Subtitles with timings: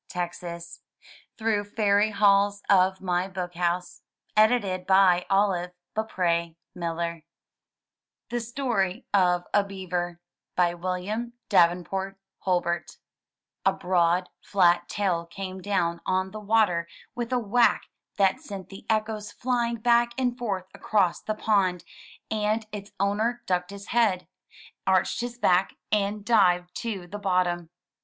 [0.09, 0.79] ii6
[1.37, 2.95] THROUGH FAIRY HALLS THE
[8.39, 10.19] STORY OF A BEAVER*
[10.57, 12.97] William Davenport Hulbert
[13.63, 17.83] A broad, flat tail came down on the water with a whack
[18.17, 21.83] that sent the echoes flying back and forth across the pond,
[22.31, 24.27] and its owner ducked his head,
[24.87, 27.69] arched his back, and dived to the bottom.